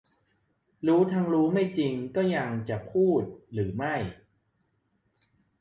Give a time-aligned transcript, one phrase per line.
[0.87, 3.21] รู้ทั้งรู้ว่าไม่จริงก็ยังจะพูด
[3.53, 3.95] หรือไม่